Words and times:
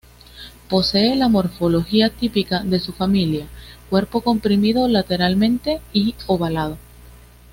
Posee 0.67 1.15
la 1.15 1.29
morfología 1.29 2.09
típica 2.09 2.63
de 2.63 2.79
su 2.79 2.91
familia, 2.91 3.45
cuerpo 3.91 4.21
comprimido 4.21 4.87
lateralmente 4.87 5.79
y 5.93 6.15
ovalado. 6.25 6.79